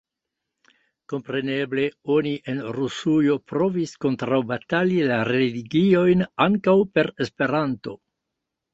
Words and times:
Kompreneble 1.13 1.83
oni 2.13 2.31
en 2.55 2.63
Rusujo 2.79 3.37
provis 3.53 3.95
kontraŭbatali 4.07 5.01
la 5.15 5.23
religiojn 5.33 6.29
ankaŭ 6.51 6.79
per 6.97 7.17
Esperanto. 7.29 8.01